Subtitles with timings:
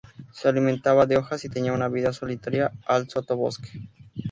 [0.33, 3.69] Se alimentaba de hojas y tenía una vida solitaria al sotobosque.